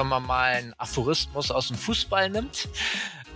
[0.00, 2.68] wenn man mal einen Aphorismus aus dem Fußball nimmt,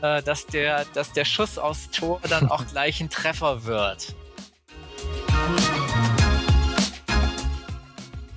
[0.01, 4.15] äh, dass, der, dass der Schuss aus Tor dann auch gleich ein Treffer wird.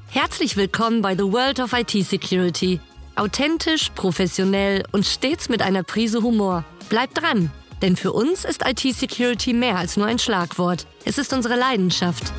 [0.09, 2.81] Herzlich willkommen bei The World of IT Security.
[3.15, 6.65] Authentisch, professionell und stets mit einer Prise Humor.
[6.89, 7.49] Bleibt dran,
[7.81, 10.85] denn für uns ist IT Security mehr als nur ein Schlagwort.
[11.05, 12.33] Es ist unsere Leidenschaft.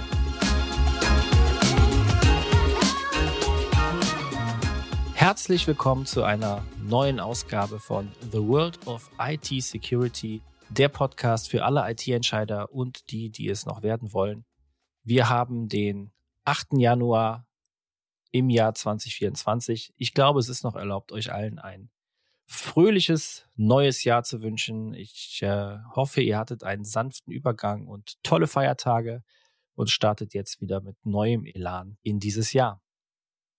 [5.29, 11.67] Herzlich willkommen zu einer neuen Ausgabe von The World of IT Security, der Podcast für
[11.67, 14.46] alle IT-Entscheider und die, die es noch werden wollen.
[15.03, 16.13] Wir haben den
[16.46, 16.69] 8.
[16.79, 17.46] Januar
[18.31, 19.93] im Jahr 2024.
[19.99, 21.91] Ich glaube, es ist noch erlaubt, euch allen ein
[22.47, 24.95] fröhliches neues Jahr zu wünschen.
[24.95, 29.22] Ich äh, hoffe, ihr hattet einen sanften Übergang und tolle Feiertage
[29.75, 32.81] und startet jetzt wieder mit neuem Elan in dieses Jahr.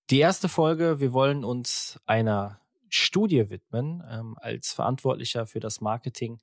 [0.09, 4.04] Die erste Folge, wir wollen uns einer Studie widmen.
[4.10, 6.40] Ähm, als Verantwortlicher für das Marketing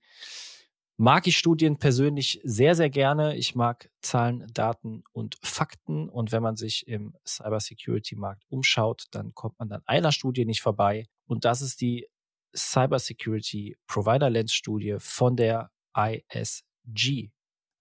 [0.97, 3.37] mag ich Studien persönlich sehr, sehr gerne.
[3.37, 6.09] Ich mag Zahlen, Daten und Fakten.
[6.09, 11.09] Und wenn man sich im Cybersecurity-Markt umschaut, dann kommt man an einer Studie nicht vorbei.
[11.27, 12.06] Und das ist die
[12.55, 17.33] Cybersecurity Provider Lens Studie von der ISG.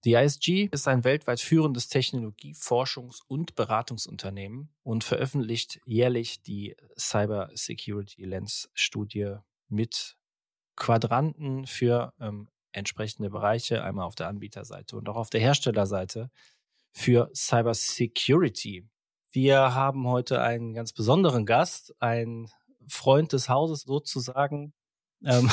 [0.06, 7.50] Die ISG ist ein weltweit führendes Technologie-, Forschungs- und Beratungsunternehmen und veröffentlicht jährlich die Cyber
[7.54, 9.34] Security Lens Studie
[9.68, 10.16] mit
[10.76, 16.30] Quadranten für ähm, entsprechende Bereiche, einmal auf der Anbieterseite und auch auf der Herstellerseite
[16.92, 18.88] für Cyber Security.
[19.32, 22.48] Wir haben heute einen ganz besonderen Gast, ein
[22.86, 24.72] Freund des Hauses sozusagen,
[25.24, 25.50] ähm,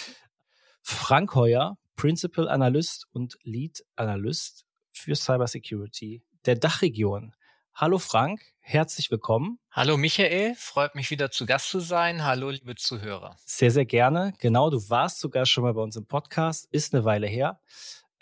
[0.80, 7.34] Frank Heuer, Principal Analyst und Lead Analyst für Cybersecurity der Dachregion.
[7.74, 9.58] Hallo Frank, herzlich willkommen.
[9.70, 12.24] Hallo Michael, freut mich wieder zu Gast zu sein.
[12.24, 13.36] Hallo liebe Zuhörer.
[13.44, 14.32] Sehr, sehr gerne.
[14.38, 17.60] Genau, du warst sogar schon mal bei uns im Podcast, ist eine Weile her.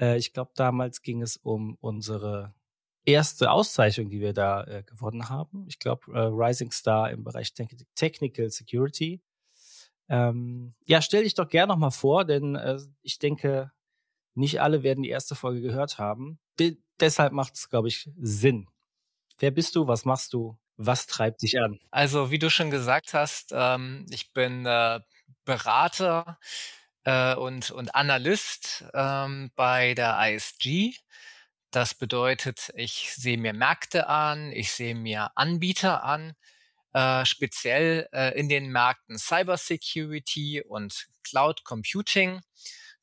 [0.00, 2.56] Äh, ich glaube, damals ging es um unsere
[3.05, 5.67] erste Auszeichnung, die wir da äh, gewonnen haben.
[5.69, 7.55] Ich glaube, äh, Rising Star im Bereich
[7.94, 9.22] Technical Security.
[10.09, 13.73] Ähm, ja, stell dich doch gerne nochmal vor, denn äh, ich denke,
[14.35, 16.39] nicht alle werden die erste Folge gehört haben.
[16.59, 18.69] De deshalb macht es, glaube ich, Sinn.
[19.39, 19.87] Wer bist du?
[19.87, 20.59] Was machst du?
[20.77, 21.79] Was treibt dich an?
[21.91, 25.01] Also, wie du schon gesagt hast, ähm, ich bin äh,
[25.45, 26.39] Berater
[27.05, 30.95] äh, und, und Analyst ähm, bei der ISG.
[31.71, 36.35] Das bedeutet, ich sehe mir Märkte an, ich sehe mir Anbieter an
[36.93, 42.41] äh, speziell äh, in den Märkten Cybersecurity und Cloud Computing.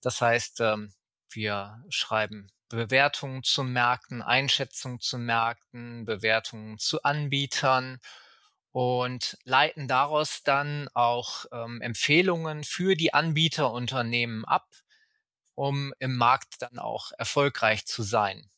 [0.01, 0.94] Das heißt, ähm,
[1.29, 8.00] wir schreiben Bewertungen zu Märkten, Einschätzungen zu Märkten, Bewertungen zu Anbietern
[8.72, 14.67] und leiten daraus dann auch ähm, Empfehlungen für die Anbieterunternehmen ab,
[15.53, 18.50] um im Markt dann auch erfolgreich zu sein.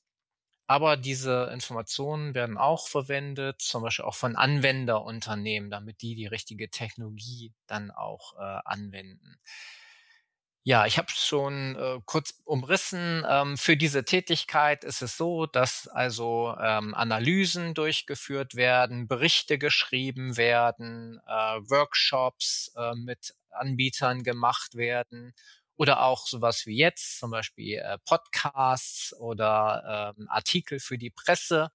[0.67, 6.69] Aber diese Informationen werden auch verwendet, zum Beispiel auch von Anwenderunternehmen, damit die die richtige
[6.69, 9.39] Technologie dann auch äh, anwenden.
[10.63, 13.23] Ja, ich habe schon äh, kurz umrissen.
[13.29, 20.35] Ähm, für diese Tätigkeit ist es so, dass also ähm, Analysen durchgeführt werden, Berichte geschrieben
[20.35, 21.31] werden, äh,
[21.69, 25.33] Workshops äh, mit Anbietern gemacht werden
[25.77, 31.71] oder auch sowas wie jetzt, zum Beispiel äh, Podcasts oder äh, Artikel für die Presse.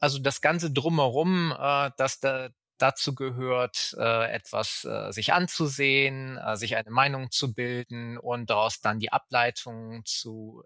[0.00, 6.56] Also das Ganze drumherum, äh, dass da, dazu gehört, äh, etwas äh, sich anzusehen, äh,
[6.56, 10.64] sich eine Meinung zu bilden und daraus dann die Ableitung zu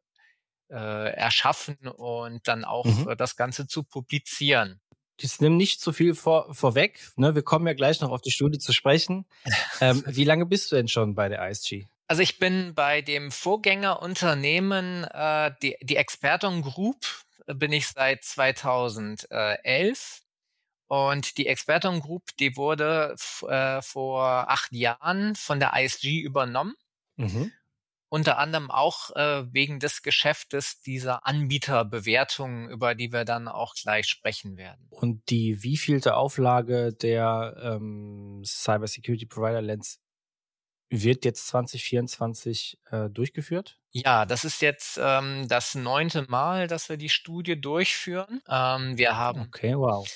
[0.71, 3.09] äh, erschaffen und dann auch mhm.
[3.11, 4.81] äh, das Ganze zu publizieren.
[5.21, 7.01] Jetzt nimm nicht zu viel vor, vorweg.
[7.17, 7.35] Ne?
[7.35, 9.27] Wir kommen ja gleich noch auf die Studie zu sprechen.
[9.81, 11.87] ähm, wie lange bist du denn schon bei der ISG?
[12.09, 17.05] Also ich bin bei dem Vorgängerunternehmen, äh, die, die Experton Group,
[17.47, 20.23] äh, bin ich seit 2011.
[20.89, 23.17] Und die Experton Group, die wurde
[23.49, 26.75] äh, vor acht Jahren von der ISG übernommen.
[27.17, 27.51] Mhm.
[28.09, 34.07] Unter anderem auch äh, wegen des Geschäftes dieser Anbieterbewertungen, über die wir dann auch gleich
[34.07, 34.87] sprechen werden.
[34.91, 39.99] Und die wievielte Auflage der ähm, Cybersecurity Provider Lens
[40.89, 43.79] wird jetzt 2024 äh, durchgeführt?
[43.91, 48.43] Ja, das ist jetzt ähm, das neunte Mal, dass wir die Studie durchführen.
[48.49, 50.07] Ähm, wir haben okay, wow.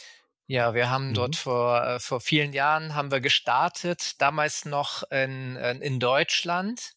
[0.47, 1.15] Ja, wir haben mhm.
[1.15, 6.95] dort vor, äh, vor vielen Jahren haben wir gestartet, damals noch in, in Deutschland.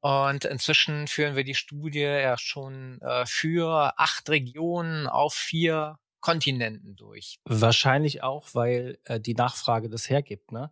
[0.00, 6.96] Und inzwischen führen wir die Studie ja schon äh, für acht Regionen auf vier Kontinenten
[6.96, 7.38] durch.
[7.44, 10.52] Wahrscheinlich auch, weil äh, die Nachfrage das hergibt.
[10.52, 10.70] Ne?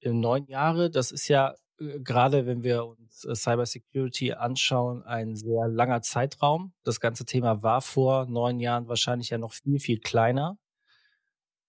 [0.00, 5.36] In neun Jahre, das ist ja äh, gerade, wenn wir uns äh, Cybersecurity anschauen, ein
[5.36, 6.72] sehr langer Zeitraum.
[6.84, 10.58] Das ganze Thema war vor neun Jahren wahrscheinlich ja noch viel, viel kleiner.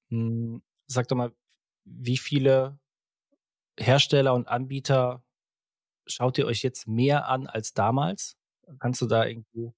[0.09, 1.33] Hm, sag doch mal,
[1.83, 2.79] wie viele
[3.79, 5.23] Hersteller und Anbieter
[6.05, 8.37] schaut ihr euch jetzt mehr an als damals?
[8.79, 9.71] Kannst du da irgendwie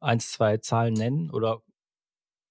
[0.00, 1.62] eins, zwei Zahlen nennen oder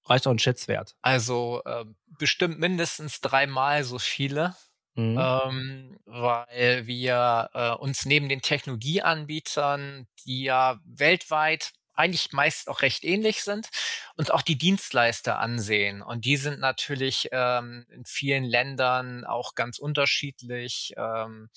[0.06, 0.96] reicht auch ein Schätzwert?
[1.02, 1.86] Also äh,
[2.18, 4.56] bestimmt mindestens dreimal so viele.
[4.98, 5.18] Mhm.
[5.20, 13.04] Ähm, weil wir äh, uns neben den Technologieanbietern, die ja weltweit eigentlich meist auch recht
[13.04, 13.70] ähnlich sind,
[14.16, 16.02] uns auch die Dienstleister ansehen.
[16.02, 20.94] Und die sind natürlich ähm, in vielen Ländern auch ganz unterschiedlich.
[20.98, 21.50] Ähm,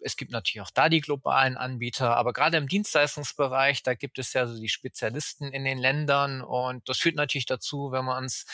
[0.00, 4.32] es gibt natürlich auch da die globalen Anbieter, aber gerade im Dienstleistungsbereich, da gibt es
[4.32, 8.46] ja so die Spezialisten in den Ländern und das führt natürlich dazu, wenn wir uns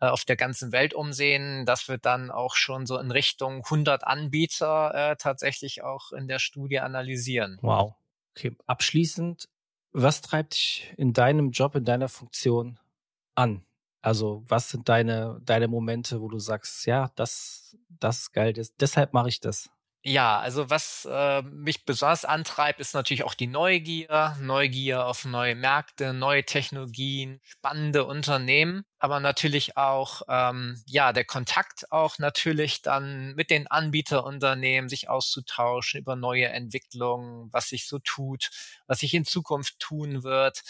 [0.00, 4.04] äh, auf der ganzen Welt umsehen, dass wir dann auch schon so in Richtung 100
[4.04, 7.58] Anbieter äh, tatsächlich auch in der Studie analysieren.
[7.62, 7.94] Wow.
[8.36, 9.48] Okay, abschließend,
[9.92, 12.78] was treibt dich in deinem Job, in deiner Funktion
[13.34, 13.64] an?
[14.02, 18.76] Also, was sind deine, deine Momente, wo du sagst, ja, das, das ist geil, das,
[18.76, 19.70] deshalb mache ich das?
[20.08, 25.56] Ja, also was äh, mich besonders antreibt, ist natürlich auch die Neugier, Neugier auf neue
[25.56, 33.34] Märkte, neue Technologien, spannende Unternehmen, aber natürlich auch ähm, ja der Kontakt auch natürlich dann
[33.34, 38.50] mit den Anbieterunternehmen, sich auszutauschen über neue Entwicklungen, was sich so tut,
[38.86, 40.62] was sich in Zukunft tun wird.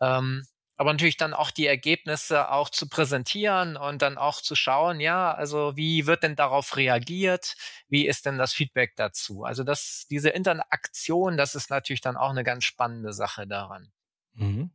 [0.00, 0.44] Ähm,
[0.78, 5.34] aber natürlich dann auch die Ergebnisse auch zu präsentieren und dann auch zu schauen, ja,
[5.34, 7.56] also wie wird denn darauf reagiert?
[7.88, 9.42] Wie ist denn das Feedback dazu?
[9.42, 13.90] Also das, diese Interaktion, das ist natürlich dann auch eine ganz spannende Sache daran.
[14.34, 14.70] Mhm.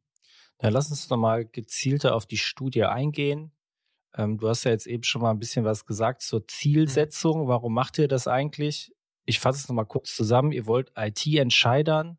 [0.58, 3.54] Dann lass uns nochmal gezielter auf die Studie eingehen.
[4.14, 6.48] Ähm, du hast ja jetzt eben schon mal ein bisschen was gesagt zur mhm.
[6.50, 7.44] Zielsetzung.
[7.44, 7.48] Mhm.
[7.48, 8.94] Warum macht ihr das eigentlich?
[9.24, 10.52] Ich fasse es nochmal kurz zusammen.
[10.52, 12.18] Ihr wollt IT-Entscheidern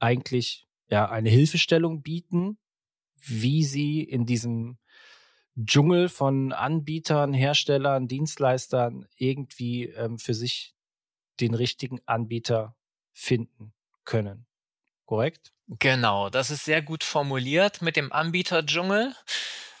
[0.00, 2.58] eigentlich ja eine Hilfestellung bieten,
[3.16, 4.78] wie sie in diesem
[5.58, 10.74] Dschungel von Anbietern, Herstellern, Dienstleistern irgendwie ähm, für sich
[11.40, 12.76] den richtigen Anbieter
[13.12, 13.72] finden
[14.04, 14.46] können.
[15.06, 15.52] Korrekt?
[15.68, 19.14] Genau, das ist sehr gut formuliert mit dem Anbieter-Dschungel.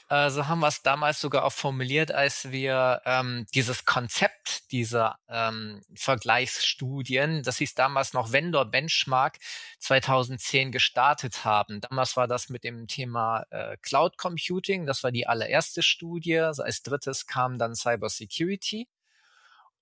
[0.08, 5.18] Äh, so haben wir es damals sogar auch formuliert, als wir ähm, dieses Konzept dieser
[5.28, 9.38] ähm, Vergleichsstudien, das hieß damals noch Vendor Benchmark
[9.80, 11.80] 2010 gestartet haben.
[11.80, 16.38] Damals war das mit dem Thema äh, Cloud Computing, das war die allererste Studie.
[16.38, 18.88] Also als drittes kam dann Cyber Security.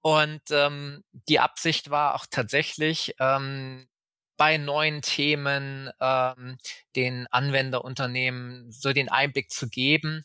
[0.00, 3.88] Und ähm, die Absicht war auch tatsächlich, ähm,
[4.36, 6.56] bei neuen Themen ähm,
[6.96, 10.24] den Anwenderunternehmen so den Einblick zu geben,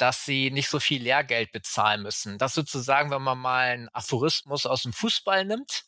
[0.00, 2.38] dass sie nicht so viel Lehrgeld bezahlen müssen.
[2.38, 5.84] Das sozusagen, wenn man mal einen Aphorismus aus dem Fußball nimmt,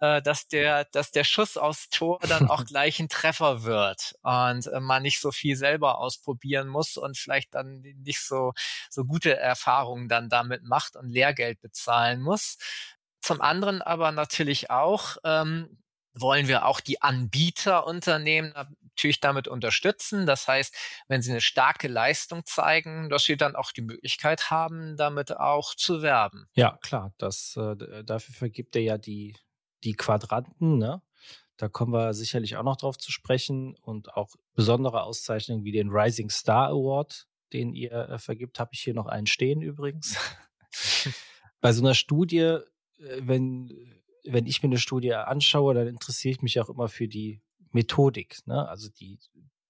[0.00, 4.66] äh, dass der, dass der Schuss aufs Tor dann auch gleich ein Treffer wird und
[4.66, 8.52] äh, man nicht so viel selber ausprobieren muss und vielleicht dann nicht so,
[8.90, 12.58] so gute Erfahrungen dann damit macht und Lehrgeld bezahlen muss.
[13.20, 15.78] Zum anderen aber natürlich auch, ähm,
[16.14, 18.52] wollen wir auch die Anbieterunternehmen
[18.98, 20.26] natürlich damit unterstützen.
[20.26, 20.74] Das heißt,
[21.06, 25.74] wenn sie eine starke Leistung zeigen, dass sie dann auch die Möglichkeit haben, damit auch
[25.74, 26.48] zu werben.
[26.54, 27.12] Ja, klar.
[27.18, 29.36] Das, äh, dafür vergibt er ja die,
[29.84, 31.02] die Quadranten, ne?
[31.56, 35.90] Da kommen wir sicherlich auch noch drauf zu sprechen und auch besondere Auszeichnungen wie den
[35.90, 40.16] Rising Star Award, den ihr äh, vergibt, habe ich hier noch einen stehen übrigens.
[41.60, 42.62] Bei so einer Studie, äh,
[42.98, 43.97] wenn
[44.32, 47.40] wenn ich mir eine Studie anschaue, dann interessiere ich mich auch immer für die
[47.72, 48.38] Methodik.
[48.46, 48.68] Ne?
[48.68, 49.18] Also die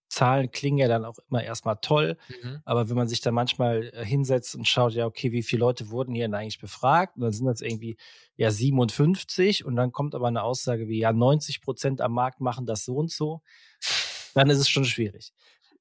[0.09, 2.61] Zahlen klingen ja dann auch immer erstmal toll, mhm.
[2.65, 5.91] aber wenn man sich dann manchmal äh, hinsetzt und schaut, ja, okay, wie viele Leute
[5.91, 7.17] wurden hier denn eigentlich befragt?
[7.17, 7.97] Und dann sind das irgendwie
[8.37, 12.67] ja 57 und dann kommt aber eine Aussage wie, ja, 90 Prozent am Markt machen
[12.67, 13.43] das so und so,
[14.35, 15.33] dann ist es schon schwierig.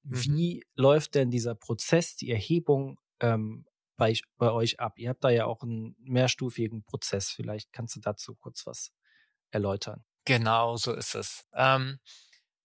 [0.03, 0.23] Mhm.
[0.23, 3.65] Wie läuft denn dieser Prozess, die Erhebung ähm,
[3.97, 4.97] bei, bei euch ab?
[4.97, 7.31] Ihr habt da ja auch einen mehrstufigen Prozess.
[7.31, 8.91] Vielleicht kannst du dazu kurz was
[9.51, 10.03] erläutern.
[10.25, 11.45] Genau, so ist es.
[11.53, 11.99] Ähm,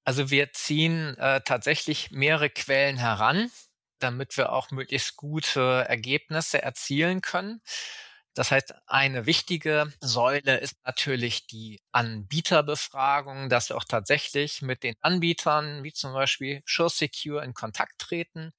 [0.05, 3.51] also wir ziehen äh, tatsächlich mehrere Quellen heran,
[4.01, 7.61] damit wir auch möglichst gute Ergebnisse erzielen können.
[8.35, 14.95] Das heißt, eine wichtige Säule ist natürlich die Anbieterbefragung, dass wir auch tatsächlich mit den
[15.03, 18.53] Anbietern, wie zum Beispiel SureSecure, in Kontakt treten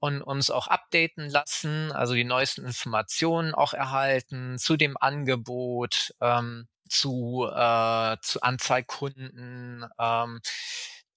[0.00, 6.68] und uns auch updaten lassen, also die neuesten Informationen auch erhalten zu dem Angebot, ähm,
[6.88, 10.40] zu, äh, zu Anzeigkunden, ähm,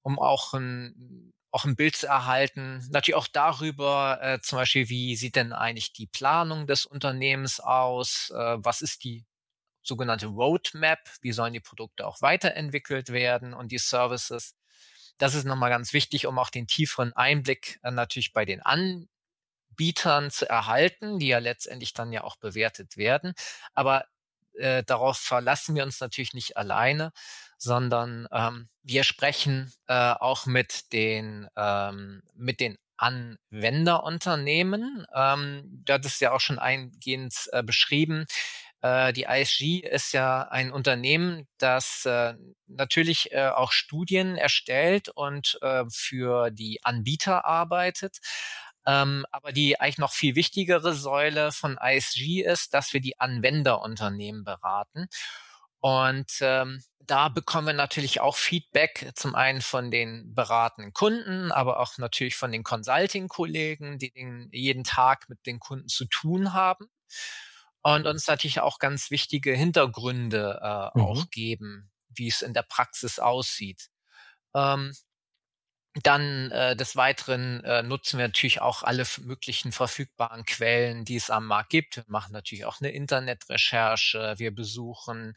[0.02, 2.86] um auch ein, auch ein Bild zu erhalten.
[2.92, 8.32] Natürlich auch darüber, äh, zum Beispiel, wie sieht denn eigentlich die Planung des Unternehmens aus?
[8.32, 9.26] Äh, was ist die
[9.84, 11.00] sogenannte Roadmap?
[11.22, 14.56] Wie sollen die Produkte auch weiterentwickelt werden und die Services?
[15.20, 20.32] Das ist nochmal ganz wichtig, um auch den tieferen Einblick äh, natürlich bei den Anbietern
[20.32, 23.34] zu erhalten, die ja letztendlich dann ja auch bewertet werden.
[23.74, 24.06] Aber
[24.56, 27.12] äh, darauf verlassen wir uns natürlich nicht alleine,
[27.58, 35.06] sondern ähm, wir sprechen äh, auch mit den, ähm, mit den Anwenderunternehmen.
[35.14, 38.26] Ähm, das ist ja auch schon eingehend äh, beschrieben.
[38.82, 42.36] Äh, die ISG ist ja ein Unternehmen, das äh,
[42.68, 45.60] natürlich äh, auch Studien erstellt und
[45.90, 48.20] für die Anbieter arbeitet.
[48.86, 54.44] Ähm, aber die eigentlich noch viel wichtigere Säule von ISG ist, dass wir die Anwenderunternehmen
[54.44, 55.08] beraten.
[55.82, 61.80] Und ähm, da bekommen wir natürlich auch Feedback, zum einen von den beratenden Kunden, aber
[61.80, 66.86] auch natürlich von den Consulting-Kollegen, die den, jeden Tag mit den Kunden zu tun haben.
[67.82, 71.06] Und uns natürlich auch ganz wichtige Hintergründe äh, mhm.
[71.06, 73.90] auch geben, wie es in der Praxis aussieht.
[74.54, 74.94] Ähm,
[76.04, 81.30] dann äh, des Weiteren äh, nutzen wir natürlich auch alle möglichen verfügbaren Quellen, die es
[81.30, 81.98] am Markt gibt.
[81.98, 84.36] Wir machen natürlich auch eine Internetrecherche.
[84.38, 85.34] Wir besuchen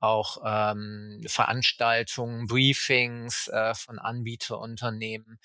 [0.00, 5.38] auch ähm, Veranstaltungen, Briefings äh, von Anbieterunternehmen.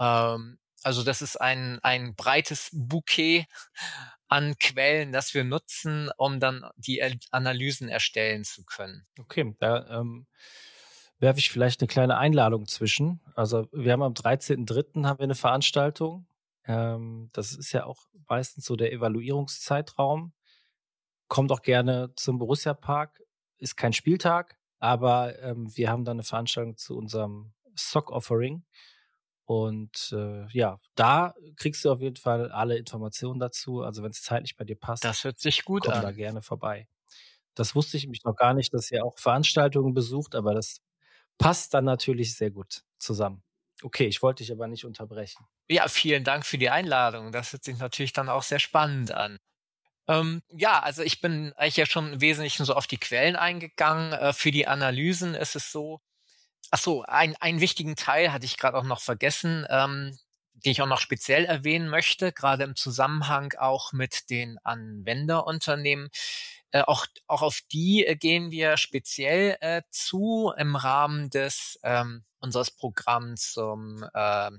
[0.00, 3.46] Ähm, also das ist ein, ein breites Bouquet
[4.28, 9.06] an Quellen, das wir nutzen, um dann die Analysen erstellen zu können.
[9.18, 10.26] Okay, da ähm,
[11.18, 13.20] werfe ich vielleicht eine kleine Einladung zwischen.
[13.34, 15.06] Also wir haben am 13.03.
[15.06, 16.26] haben wir eine Veranstaltung.
[16.64, 20.32] Ähm, das ist ja auch meistens so der Evaluierungszeitraum.
[21.28, 23.20] Kommt auch gerne zum Borussia Park.
[23.56, 28.64] Ist kein Spieltag, aber ähm, wir haben dann eine Veranstaltung zu unserem Sock Offering.
[29.48, 33.80] Und äh, ja, da kriegst du auf jeden Fall alle Informationen dazu.
[33.80, 36.02] Also wenn es zeitlich bei dir passt, das hört sich gut komm an.
[36.02, 36.86] da gerne vorbei.
[37.54, 40.82] Das wusste ich mich noch gar nicht, dass ihr auch Veranstaltungen besucht, aber das
[41.38, 43.42] passt dann natürlich sehr gut zusammen.
[43.82, 45.46] Okay, ich wollte dich aber nicht unterbrechen.
[45.66, 47.32] Ja, vielen Dank für die Einladung.
[47.32, 49.38] Das hört sich natürlich dann auch sehr spannend an.
[50.08, 54.12] Ähm, ja, also ich bin eigentlich ja schon im Wesentlichen so auf die Quellen eingegangen.
[54.12, 56.02] Äh, für die Analysen ist es so,
[56.70, 60.16] ach so, ein, einen wichtigen Teil hatte ich gerade auch noch vergessen, ähm,
[60.64, 66.10] den ich auch noch speziell erwähnen möchte, gerade im Zusammenhang auch mit den Anwenderunternehmen.
[66.70, 72.24] Äh, auch, auch auf die äh, gehen wir speziell äh, zu im Rahmen des ähm,
[72.40, 74.50] unseres Programms zum, äh,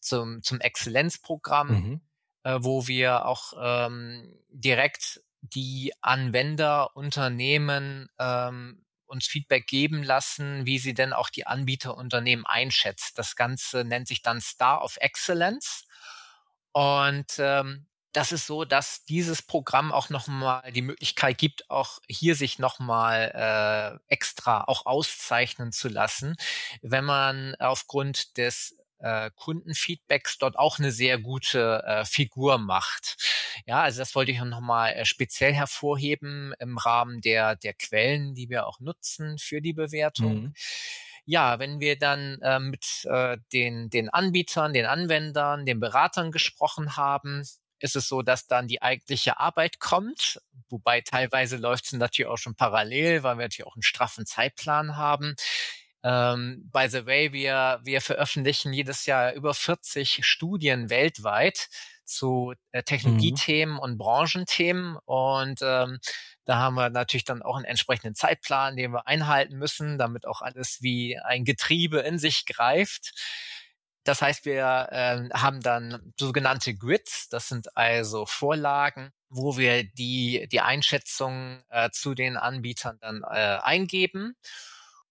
[0.00, 2.00] zum, zum Exzellenzprogramm, mhm.
[2.42, 10.94] äh, wo wir auch ähm, direkt die Anwenderunternehmen ähm, uns Feedback geben lassen, wie sie
[10.94, 13.18] denn auch die Anbieterunternehmen einschätzt.
[13.18, 15.86] Das Ganze nennt sich dann Star of Excellence.
[16.72, 22.34] Und ähm, das ist so, dass dieses Programm auch nochmal die Möglichkeit gibt, auch hier
[22.34, 26.36] sich nochmal äh, extra auch auszeichnen zu lassen,
[26.82, 33.16] wenn man aufgrund des äh, Kundenfeedbacks dort auch eine sehr gute äh, Figur macht.
[33.66, 38.48] Ja, also das wollte ich nochmal äh, speziell hervorheben im Rahmen der, der Quellen, die
[38.48, 40.42] wir auch nutzen für die Bewertung.
[40.42, 40.54] Mhm.
[41.24, 46.96] Ja, wenn wir dann äh, mit äh, den, den Anbietern, den Anwendern, den Beratern gesprochen
[46.96, 47.42] haben,
[47.80, 52.38] ist es so, dass dann die eigentliche Arbeit kommt, wobei teilweise läuft es natürlich auch
[52.38, 55.36] schon parallel, weil wir natürlich auch einen straffen Zeitplan haben.
[56.04, 61.68] Ähm, by the way, wir, wir veröffentlichen jedes Jahr über 40 Studien weltweit
[62.04, 63.80] zu äh, Technologiethemen mhm.
[63.80, 65.98] und Branchenthemen und ähm,
[66.48, 70.40] da haben wir natürlich dann auch einen entsprechenden Zeitplan, den wir einhalten müssen, damit auch
[70.40, 73.12] alles wie ein Getriebe in sich greift.
[74.04, 80.48] Das heißt, wir äh, haben dann sogenannte Grids, das sind also Vorlagen, wo wir die,
[80.50, 84.34] die Einschätzung äh, zu den Anbietern dann äh, eingeben.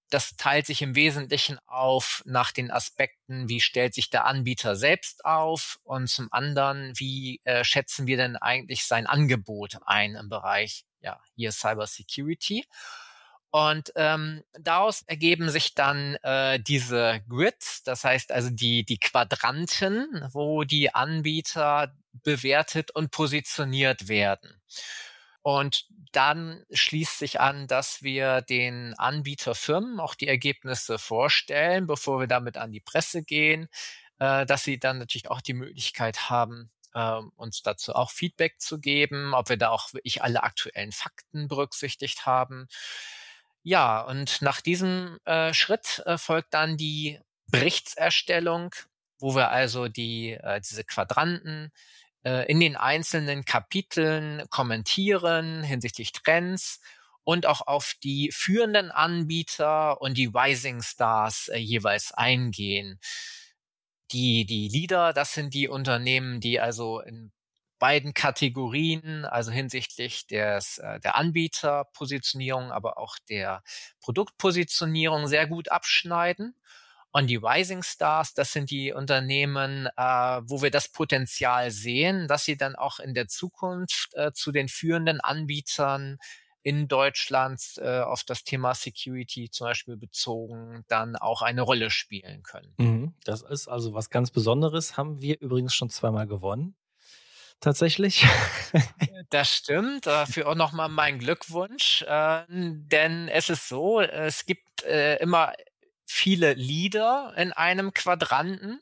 [0.09, 5.25] Das teilt sich im Wesentlichen auf nach den Aspekten, wie stellt sich der Anbieter selbst
[5.25, 10.85] auf und zum anderen, wie äh, schätzen wir denn eigentlich sein Angebot ein im Bereich,
[11.01, 12.65] ja, hier Cyber Security.
[13.49, 20.27] Und ähm, daraus ergeben sich dann äh, diese Grids, das heißt also die, die Quadranten,
[20.31, 24.61] wo die Anbieter bewertet und positioniert werden.
[25.47, 32.27] Und dann schließt sich an, dass wir den Anbieterfirmen auch die Ergebnisse vorstellen, bevor wir
[32.27, 33.69] damit an die Presse gehen,
[34.19, 38.81] äh, dass sie dann natürlich auch die Möglichkeit haben, äh, uns dazu auch Feedback zu
[38.81, 42.67] geben, ob wir da auch wirklich alle aktuellen Fakten berücksichtigt haben.
[43.63, 48.75] Ja, und nach diesem äh, Schritt äh, folgt dann die Berichtserstellung
[49.19, 51.71] wo wir also die, äh, diese Quadranten
[52.23, 56.81] in den einzelnen Kapiteln kommentieren hinsichtlich Trends
[57.27, 63.01] und auch auf die führenden Anbieter und die Rising Stars äh, jeweils eingehen.
[64.13, 67.33] Die, die Leader, das sind die Unternehmen, die also in
[67.79, 73.61] beiden Kategorien, also hinsichtlich des, äh, der Anbieterpositionierung, aber auch der
[73.99, 76.55] Produktpositionierung sehr gut abschneiden.
[77.11, 80.01] Und die Rising Stars, das sind die Unternehmen, äh,
[80.43, 84.67] wo wir das Potenzial sehen, dass sie dann auch in der Zukunft äh, zu den
[84.67, 86.19] führenden Anbietern
[86.67, 92.43] in Deutschland äh, auf das Thema Security zum Beispiel bezogen dann auch eine Rolle spielen
[92.43, 92.73] können.
[92.77, 93.13] Mhm.
[93.23, 94.97] Das ist also was ganz Besonderes.
[94.97, 96.75] Haben wir übrigens schon zweimal gewonnen.
[97.59, 98.25] Tatsächlich.
[99.29, 100.05] Das stimmt.
[100.05, 102.01] Dafür auch nochmal mein Glückwunsch.
[102.03, 105.51] Äh, denn es ist so, es gibt äh, immer
[106.07, 108.81] viele Lieder in einem Quadranten.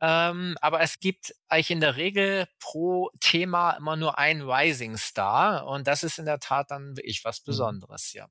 [0.00, 5.66] Ähm, aber es gibt eigentlich in der Regel pro Thema immer nur ein Rising Star
[5.66, 7.44] und das ist in der Tat dann wirklich was mhm.
[7.46, 8.28] Besonderes, ja.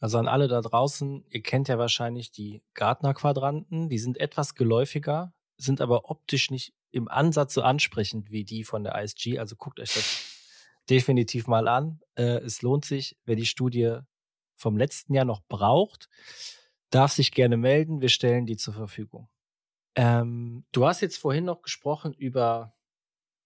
[0.00, 5.32] Also an alle da draußen, ihr kennt ja wahrscheinlich die Gartner-Quadranten, die sind etwas geläufiger,
[5.56, 9.38] sind aber optisch nicht im Ansatz so ansprechend wie die von der ISG.
[9.38, 10.22] Also guckt euch das
[10.88, 12.00] definitiv mal an.
[12.14, 13.98] Äh, es lohnt sich, wer die Studie
[14.56, 16.08] vom letzten Jahr noch braucht,
[16.90, 18.00] darf sich gerne melden.
[18.00, 19.28] Wir stellen die zur Verfügung.
[19.94, 22.76] Ähm, du hast jetzt vorhin noch gesprochen über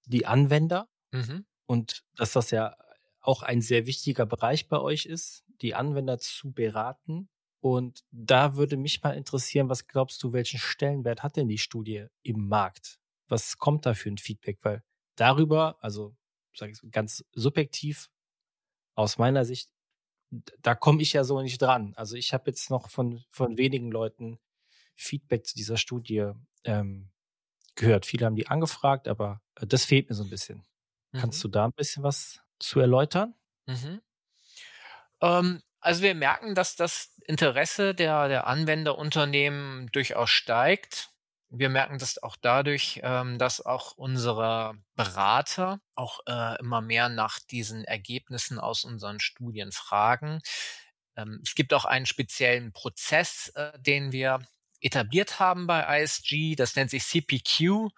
[0.07, 1.47] die Anwender mhm.
[1.67, 2.77] und dass das ja
[3.21, 7.29] auch ein sehr wichtiger Bereich bei euch ist, die Anwender zu beraten.
[7.61, 12.07] Und da würde mich mal interessieren, was glaubst du, welchen Stellenwert hat denn die Studie
[12.23, 12.99] im Markt?
[13.29, 14.59] Was kommt da für ein Feedback?
[14.63, 14.83] Weil
[15.15, 16.17] darüber, also
[16.55, 18.11] sage ich ganz subjektiv,
[18.95, 19.71] aus meiner Sicht,
[20.63, 21.93] da komme ich ja so nicht dran.
[21.97, 24.39] Also ich habe jetzt noch von, von wenigen Leuten
[24.95, 26.33] Feedback zu dieser Studie
[26.65, 27.11] ähm,
[27.75, 28.07] gehört.
[28.07, 30.65] Viele haben die angefragt, aber äh, das fehlt mir so ein bisschen.
[31.13, 31.19] Mhm.
[31.19, 33.35] Kannst du da ein bisschen was zu erläutern?
[33.67, 34.01] Mhm.
[35.21, 41.11] Ähm, also wir merken, dass das Interesse der, der Anwenderunternehmen durchaus steigt.
[41.55, 47.41] Wir merken das auch dadurch, ähm, dass auch unsere Berater auch äh, immer mehr nach
[47.41, 50.41] diesen Ergebnissen aus unseren Studien fragen.
[51.15, 54.41] Ähm, es gibt auch einen speziellen Prozess, äh, den wir
[54.81, 56.57] etabliert haben bei ISG.
[56.57, 57.91] Das nennt sich CPQ.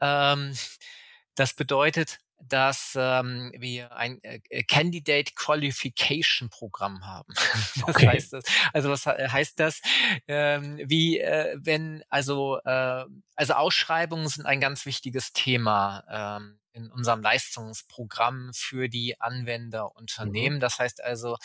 [0.00, 0.56] Ähm,
[1.36, 7.32] das bedeutet, dass ähm, wir ein äh, äh Candidate Qualification Programm haben.
[7.76, 8.08] was okay.
[8.08, 8.44] heißt das?
[8.72, 9.80] Also was heißt das?
[10.26, 13.04] Ähm, wie äh, wenn also äh,
[13.36, 20.58] also Ausschreibungen sind ein ganz wichtiges Thema ähm, in unserem Leistungsprogramm für die Anwenderunternehmen.
[20.58, 20.60] Mhm.
[20.60, 21.36] Das heißt also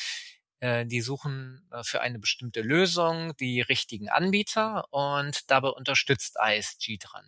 [0.59, 6.97] äh, die suchen äh, für eine bestimmte Lösung die richtigen Anbieter und dabei unterstützt ISG
[6.97, 7.25] dran.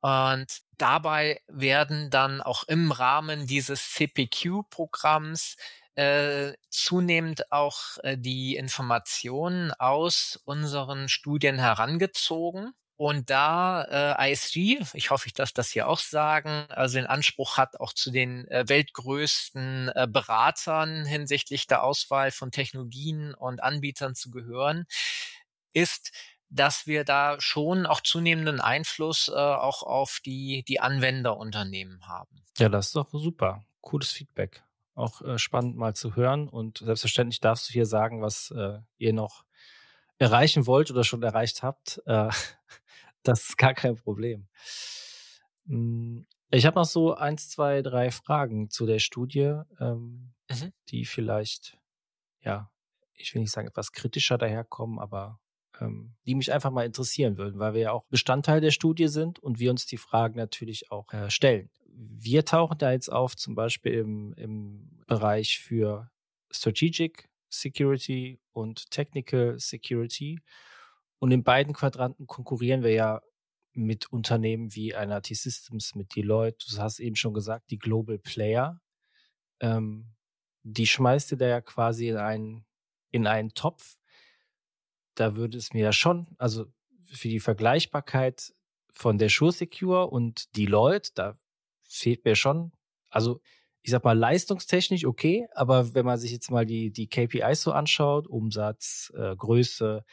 [0.00, 5.56] Und dabei werden dann auch im Rahmen dieses CPQ-Programms
[5.94, 12.72] äh, zunehmend auch äh, die Informationen aus unseren Studien herangezogen.
[12.98, 17.58] Und da äh, ISG, ich hoffe, ich darf das hier auch sagen, also den Anspruch
[17.58, 24.14] hat, auch zu den äh, weltgrößten äh, Beratern hinsichtlich der Auswahl von Technologien und Anbietern
[24.14, 24.86] zu gehören,
[25.74, 26.12] ist,
[26.48, 32.44] dass wir da schon auch zunehmenden Einfluss äh, auch auf die, die Anwenderunternehmen haben.
[32.58, 33.64] Ja, das ist doch super.
[33.80, 34.62] Cooles Feedback.
[34.94, 36.48] Auch äh, spannend mal zu hören.
[36.48, 39.44] Und selbstverständlich darfst du hier sagen, was äh, ihr noch
[40.18, 42.00] erreichen wollt oder schon erreicht habt.
[42.06, 42.30] Äh,
[43.22, 44.48] das ist gar kein Problem.
[45.66, 50.72] Hm, ich habe noch so eins, zwei, drei Fragen zu der Studie, ähm, mhm.
[50.88, 51.78] die vielleicht,
[52.40, 52.70] ja,
[53.14, 55.40] ich will nicht sagen etwas kritischer daherkommen, aber
[56.26, 59.58] die mich einfach mal interessieren würden, weil wir ja auch Bestandteil der Studie sind und
[59.58, 61.70] wir uns die Fragen natürlich auch äh, stellen.
[61.88, 66.10] Wir tauchen da jetzt auf, zum Beispiel im, im Bereich für
[66.50, 70.40] Strategic Security und Technical Security.
[71.18, 73.22] Und in beiden Quadranten konkurrieren wir ja
[73.72, 76.66] mit Unternehmen wie einer T-Systems, mit Deloitte.
[76.70, 78.80] Du hast eben schon gesagt, die Global Player.
[79.60, 80.14] Ähm,
[80.62, 82.66] die schmeißt du da ja quasi in einen,
[83.10, 83.95] in einen Topf.
[85.16, 86.66] Da würde es mir ja schon, also
[87.04, 88.52] für die Vergleichbarkeit
[88.92, 91.34] von der Sure Secure und Deloitte, da
[91.88, 92.72] fehlt mir schon,
[93.10, 93.40] also
[93.82, 97.72] ich sag mal, leistungstechnisch okay, aber wenn man sich jetzt mal die, die KPIs so
[97.72, 100.04] anschaut, Umsatz, äh, Größe,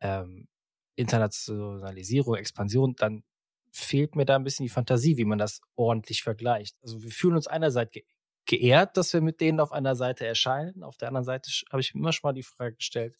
[0.00, 0.48] ähm,
[0.96, 3.22] Internationalisierung, Expansion, dann
[3.70, 6.76] fehlt mir da ein bisschen die Fantasie, wie man das ordentlich vergleicht.
[6.82, 8.04] Also wir fühlen uns einerseits ge
[8.46, 10.82] geehrt, dass wir mit denen auf einer Seite erscheinen.
[10.82, 13.16] Auf der anderen Seite habe ich mir immer schon mal die Frage gestellt,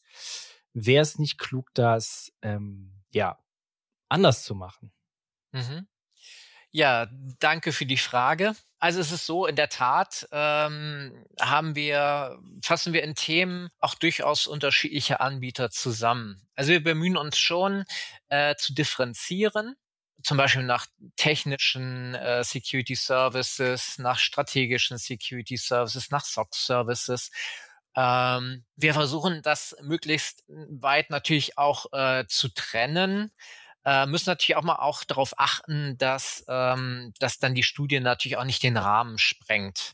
[0.74, 3.38] wäre es nicht klug, das ähm, ja
[4.08, 4.92] anders zu machen?
[5.52, 5.86] Mhm.
[6.70, 7.06] Ja,
[7.38, 8.56] danke für die Frage.
[8.80, 13.94] Also es ist so, in der Tat ähm, haben wir, fassen wir in Themen auch
[13.94, 16.46] durchaus unterschiedliche Anbieter zusammen.
[16.56, 17.84] Also wir bemühen uns schon
[18.28, 19.76] äh, zu differenzieren,
[20.24, 27.30] zum Beispiel nach technischen äh, Security Services, nach strategischen Security Services, nach SOC Services.
[27.96, 33.30] Ähm, wir versuchen das möglichst weit natürlich auch äh, zu trennen
[33.84, 38.36] äh, müssen natürlich auch mal auch darauf achten, dass, ähm, dass dann die Studie natürlich
[38.36, 39.92] auch nicht den Rahmen sprengt.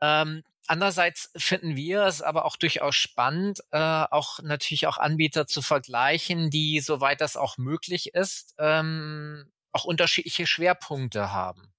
[0.00, 5.62] Ähm, andererseits finden wir es aber auch durchaus spannend, äh, auch natürlich auch Anbieter zu
[5.62, 11.72] vergleichen, die, soweit das auch möglich ist, ähm, auch unterschiedliche Schwerpunkte haben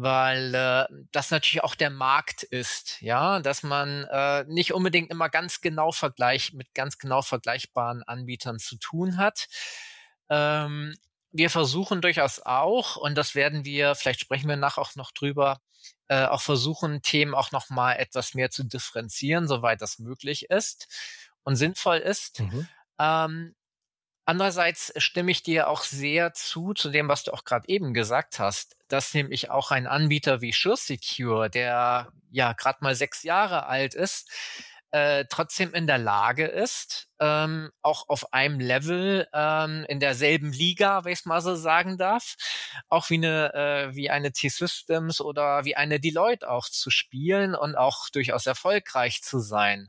[0.00, 5.28] weil äh, das natürlich auch der Markt ist, ja, dass man äh, nicht unbedingt immer
[5.28, 9.48] ganz genau vergleich mit ganz genau vergleichbaren Anbietern zu tun hat.
[10.30, 10.94] Ähm,
[11.32, 15.60] wir versuchen durchaus auch, und das werden wir, vielleicht sprechen wir nach auch noch drüber,
[16.06, 20.86] äh, auch versuchen, Themen auch noch mal etwas mehr zu differenzieren, soweit das möglich ist
[21.42, 22.38] und sinnvoll ist.
[22.38, 22.68] Mhm.
[23.00, 23.56] Ähm,
[24.28, 28.38] Andererseits stimme ich dir auch sehr zu, zu dem, was du auch gerade eben gesagt
[28.38, 33.94] hast, dass nämlich auch ein Anbieter wie SureSecure, der ja gerade mal sechs Jahre alt
[33.94, 34.30] ist,
[34.90, 41.06] äh, trotzdem in der Lage ist, ähm, auch auf einem Level ähm, in derselben Liga,
[41.06, 42.36] wenn ich es mal so sagen darf,
[42.90, 47.76] auch wie eine äh, wie eine T-Systems oder wie eine Deloitte auch zu spielen und
[47.76, 49.88] auch durchaus erfolgreich zu sein.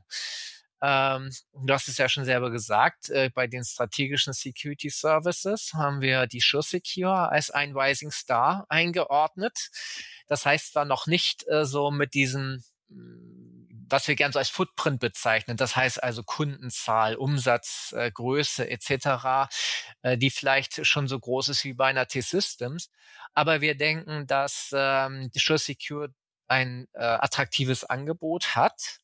[0.82, 6.00] Ähm, du hast es ja schon selber gesagt, äh, bei den strategischen Security Services haben
[6.00, 9.70] wir die Sure Secure als ein Rising Star eingeordnet.
[10.26, 13.50] Das heißt zwar noch nicht äh, so mit diesem mm,
[13.90, 19.50] was wir gern so als Footprint bezeichnen, das heißt also Kundenzahl, Umsatz, äh, Größe etc.,
[20.02, 22.88] äh, die vielleicht schon so groß ist wie bei einer T-Systems.
[23.34, 26.14] Aber wir denken, dass ähm, die Sure Secure
[26.48, 29.00] ein äh, attraktives Angebot hat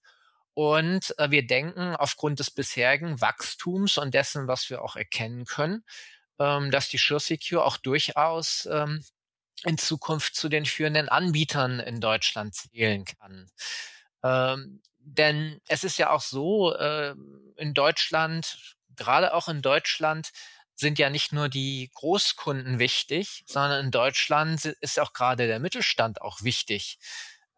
[0.57, 5.85] und äh, wir denken aufgrund des bisherigen Wachstums und dessen, was wir auch erkennen können,
[6.39, 9.05] ähm, dass die SureSecure auch durchaus ähm,
[9.65, 13.51] in Zukunft zu den führenden Anbietern in Deutschland zählen kann.
[14.25, 17.15] Ähm, denn es ist ja auch so, äh,
[17.57, 20.31] in Deutschland, gerade auch in Deutschland,
[20.75, 26.23] sind ja nicht nur die Großkunden wichtig, sondern in Deutschland ist auch gerade der Mittelstand
[26.23, 26.99] auch wichtig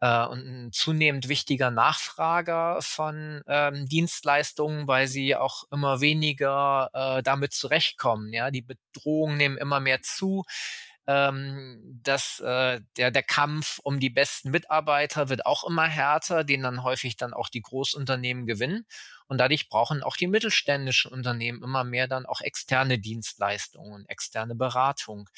[0.01, 7.23] äh, und ein zunehmend wichtiger Nachfrager von ähm, Dienstleistungen, weil sie auch immer weniger äh,
[7.23, 8.33] damit zurechtkommen.
[8.33, 10.43] Ja, die Bedrohungen nehmen immer mehr zu.
[11.07, 16.61] Ähm, dass äh, der, der Kampf um die besten Mitarbeiter wird auch immer härter, den
[16.61, 18.85] dann häufig dann auch die Großunternehmen gewinnen.
[19.27, 25.29] Und dadurch brauchen auch die mittelständischen Unternehmen immer mehr dann auch externe Dienstleistungen, externe Beratung.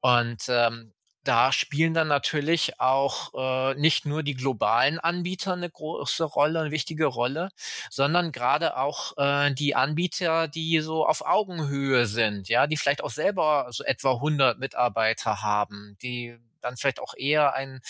[0.00, 0.92] Und ähm,
[1.26, 6.70] da spielen dann natürlich auch äh, nicht nur die globalen Anbieter eine große Rolle, eine
[6.70, 7.50] wichtige Rolle,
[7.90, 13.10] sondern gerade auch äh, die Anbieter, die so auf Augenhöhe sind, ja, die vielleicht auch
[13.10, 17.80] selber so etwa 100 Mitarbeiter haben, die dann vielleicht auch eher ein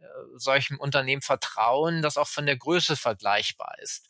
[0.00, 0.04] äh,
[0.36, 4.08] solchem Unternehmen vertrauen, das auch von der Größe vergleichbar ist.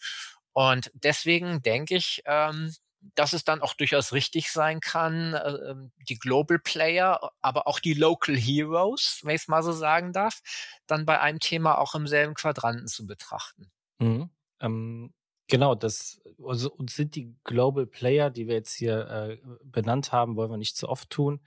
[0.52, 2.72] Und deswegen denke ich, ähm,
[3.14, 7.80] dass es dann auch durchaus richtig sein kann, äh, ähm, die Global Player, aber auch
[7.80, 10.40] die Local Heroes, wenn ich es mal so sagen darf,
[10.86, 13.70] dann bei einem Thema auch im selben Quadranten zu betrachten.
[13.98, 14.30] Mhm.
[14.60, 15.12] Ähm,
[15.48, 20.36] genau, das also, uns sind die Global Player, die wir jetzt hier äh, benannt haben,
[20.36, 21.40] wollen wir nicht zu oft tun.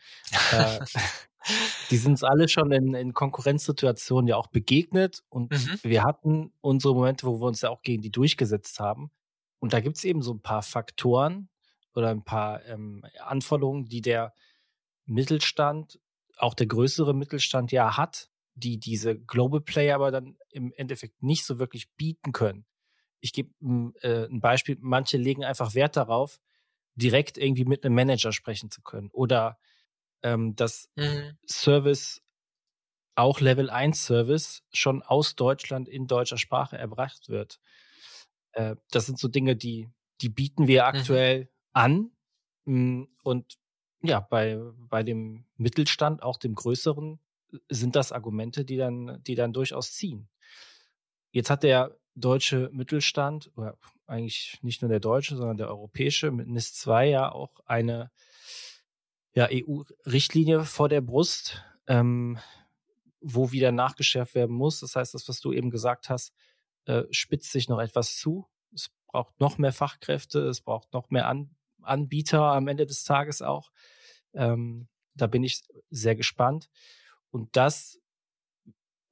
[0.52, 0.80] äh,
[1.90, 5.80] die sind uns alle schon in, in Konkurrenzsituationen ja auch begegnet und mhm.
[5.84, 9.12] wir hatten unsere Momente, wo wir uns ja auch gegen die durchgesetzt haben.
[9.60, 11.50] Und da gibt es eben so ein paar Faktoren
[11.94, 14.34] oder ein paar ähm, Anforderungen, die der
[15.06, 16.00] Mittelstand,
[16.38, 21.46] auch der größere Mittelstand ja hat, die diese Global Player aber dann im Endeffekt nicht
[21.46, 22.66] so wirklich bieten können.
[23.20, 23.52] Ich gebe
[24.02, 26.40] äh, ein Beispiel, manche legen einfach Wert darauf,
[26.96, 29.58] direkt irgendwie mit einem Manager sprechen zu können oder
[30.24, 31.38] ähm, dass mhm.
[31.48, 32.22] Service
[33.16, 37.60] auch Level 1 Service schon aus Deutschland in deutscher Sprache erbracht wird.
[38.58, 39.90] Äh, das sind so Dinge, die,
[40.22, 40.88] die bieten wir mhm.
[40.88, 41.48] aktuell mhm.
[41.74, 42.12] an.
[42.66, 43.58] Hm, und
[44.02, 47.20] ja, bei, bei dem Mittelstand, auch dem größeren,
[47.70, 50.28] sind das Argumente, die dann, die dann durchaus ziehen.
[51.32, 56.48] Jetzt hat der deutsche Mittelstand, oder eigentlich nicht nur der deutsche, sondern der europäische mit
[56.48, 58.12] NIS 2 ja auch eine
[59.34, 62.40] ja, EU-Richtlinie vor der Brust, ähm,
[63.22, 64.80] wo wieder nachgeschärft werden muss.
[64.80, 66.34] Das heißt, das, was du eben gesagt hast,
[66.88, 68.48] äh, spitzt sich noch etwas zu.
[68.74, 73.42] Es braucht noch mehr Fachkräfte, es braucht noch mehr An Anbieter am Ende des Tages
[73.42, 73.72] auch.
[74.34, 76.70] Ähm, da bin ich sehr gespannt.
[77.32, 78.00] Und das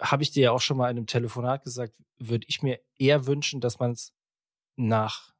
[0.02, 3.28] habe ich dir ja auch schon mal in einem Telefonat gesagt, würde ich mir eher
[3.28, 4.14] wünschen, dass man es
[4.76, 5.34] nach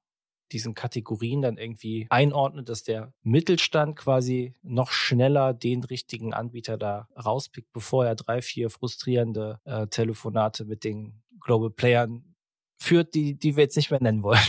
[0.52, 7.10] diesen Kategorien dann irgendwie einordnet, dass der Mittelstand quasi noch schneller den richtigen Anbieter da
[7.18, 12.36] rauspickt, bevor er drei, vier frustrierende äh, Telefonate mit den Global Playern
[12.78, 14.40] führt, die, die wir jetzt nicht mehr nennen wollen.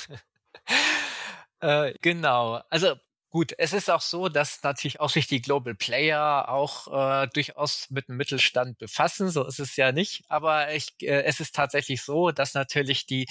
[1.60, 2.60] äh, genau.
[2.70, 2.94] Also
[3.34, 7.90] Gut, es ist auch so, dass natürlich auch sich die Global Player auch äh, durchaus
[7.90, 9.28] mit dem Mittelstand befassen.
[9.28, 10.22] So ist es ja nicht.
[10.28, 13.26] Aber ich, äh, es ist tatsächlich so, dass natürlich die,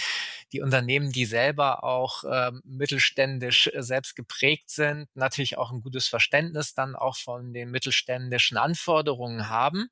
[0.52, 6.74] die Unternehmen, die selber auch äh, mittelständisch selbst geprägt sind, natürlich auch ein gutes Verständnis
[6.74, 9.88] dann auch von den mittelständischen Anforderungen haben.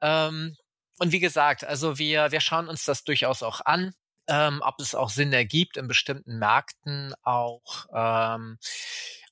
[0.00, 0.56] Ähm,
[0.98, 3.94] und wie gesagt, also wir, wir schauen uns das durchaus auch an
[4.28, 8.58] ähm, ob es auch Sinn ergibt, in bestimmten Märkten auch, ähm,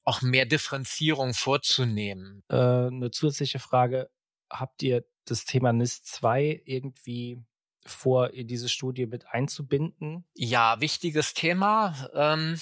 [0.05, 2.43] auch mehr Differenzierung vorzunehmen.
[2.49, 4.09] Äh, eine zusätzliche Frage.
[4.51, 7.43] Habt ihr das Thema NIS 2 irgendwie
[7.85, 10.25] vor, in diese Studie mit einzubinden?
[10.35, 12.09] Ja, wichtiges Thema.
[12.15, 12.59] Ähm,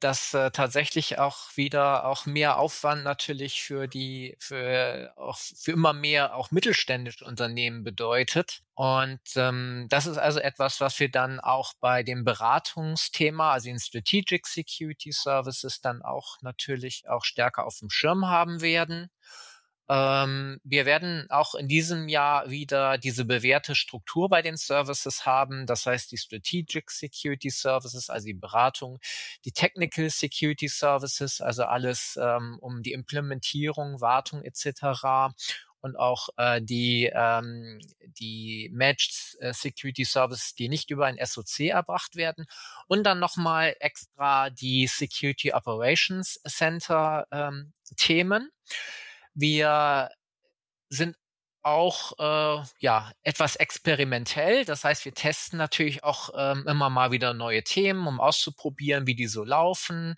[0.00, 5.92] das äh, tatsächlich auch wieder auch mehr Aufwand natürlich für die für auch für immer
[5.92, 11.72] mehr auch mittelständische Unternehmen bedeutet und ähm, das ist also etwas, was wir dann auch
[11.80, 17.90] bei dem Beratungsthema, also in Strategic Security Services, dann auch natürlich auch stärker auf dem
[17.90, 19.10] Schirm haben werden.
[19.88, 25.66] Ähm, wir werden auch in diesem Jahr wieder diese bewährte Struktur bei den Services haben.
[25.66, 28.98] Das heißt, die Strategic Security Services, also die Beratung,
[29.44, 35.34] die Technical Security Services, also alles ähm, um die Implementierung, Wartung etc
[35.80, 41.60] und auch äh, die, ähm, die Matched äh, Security Services, die nicht über ein SOC
[41.60, 42.46] erbracht werden.
[42.86, 48.50] Und dann nochmal extra die Security Operations Center ähm, Themen.
[49.40, 50.10] Wir
[50.88, 51.16] sind
[51.62, 54.64] auch äh, ja etwas experimentell.
[54.64, 59.14] Das heißt, wir testen natürlich auch ähm, immer mal wieder neue Themen, um auszuprobieren, wie
[59.14, 60.16] die so laufen,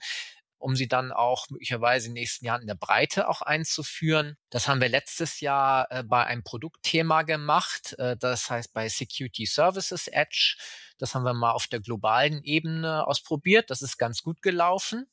[0.59, 4.39] um sie dann auch möglicherweise in den nächsten Jahren in der Breite auch einzuführen.
[4.49, 7.99] Das haben wir letztes Jahr äh, bei einem Produktthema gemacht.
[7.99, 10.57] Äh, das heißt bei Security Services Edge.
[10.99, 13.69] Das haben wir mal auf der globalen Ebene ausprobiert.
[13.71, 15.11] Das ist ganz gut gelaufen.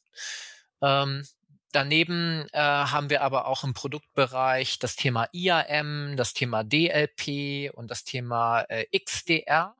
[0.82, 1.26] Ähm,
[1.72, 7.92] Daneben äh, haben wir aber auch im Produktbereich das Thema IAM, das Thema DLP und
[7.92, 9.76] das Thema äh, XDR.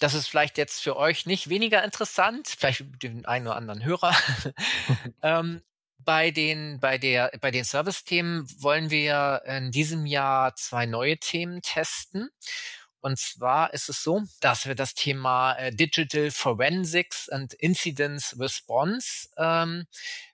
[0.00, 3.84] Das ist vielleicht jetzt für euch nicht weniger interessant, vielleicht für den einen oder anderen
[3.84, 4.14] Hörer.
[5.22, 5.62] ähm,
[5.98, 11.62] bei den, bei der, bei den Service-Themen wollen wir in diesem Jahr zwei neue Themen
[11.62, 12.30] testen.
[13.00, 19.28] Und zwar ist es so, dass wir das Thema äh, Digital Forensics and Incidence Response
[19.36, 19.86] ähm,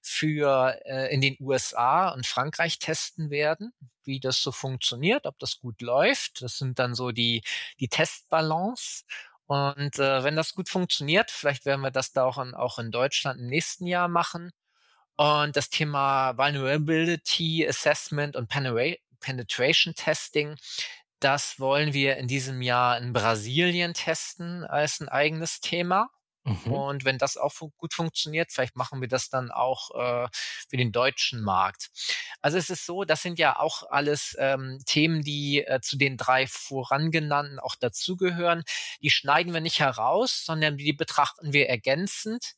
[0.02, 3.72] für äh, in den USA und Frankreich testen werden,
[4.04, 6.42] wie das so funktioniert, ob das gut läuft.
[6.42, 7.42] Das sind dann so die
[7.80, 9.04] die Testbalance.
[9.46, 12.90] Und äh, wenn das gut funktioniert, vielleicht werden wir das da auch in, auch in
[12.90, 14.52] Deutschland im nächsten Jahr machen.
[15.16, 18.48] Und das Thema Vulnerability Assessment und
[19.20, 20.56] Penetration Testing
[21.24, 26.10] das wollen wir in diesem Jahr in Brasilien testen als ein eigenes Thema.
[26.44, 26.72] Mhm.
[26.72, 30.28] Und wenn das auch fu gut funktioniert, vielleicht machen wir das dann auch äh,
[30.68, 31.88] für den deutschen Markt.
[32.42, 36.18] Also es ist so, das sind ja auch alles ähm, Themen, die äh, zu den
[36.18, 38.62] drei vorangenannten auch dazugehören.
[39.00, 42.54] Die schneiden wir nicht heraus, sondern die betrachten wir ergänzend.